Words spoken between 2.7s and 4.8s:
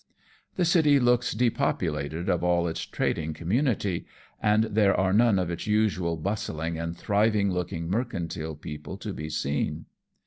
trading com munity, and